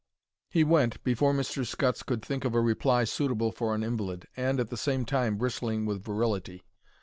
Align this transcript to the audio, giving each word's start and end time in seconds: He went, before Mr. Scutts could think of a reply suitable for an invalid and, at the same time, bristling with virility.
He 0.49 0.63
went, 0.63 1.03
before 1.03 1.31
Mr. 1.31 1.63
Scutts 1.63 2.01
could 2.01 2.23
think 2.25 2.43
of 2.43 2.55
a 2.55 2.59
reply 2.59 3.03
suitable 3.03 3.51
for 3.51 3.75
an 3.75 3.83
invalid 3.83 4.25
and, 4.35 4.59
at 4.59 4.71
the 4.71 4.75
same 4.75 5.05
time, 5.05 5.37
bristling 5.37 5.85
with 5.85 6.03
virility. 6.03 6.63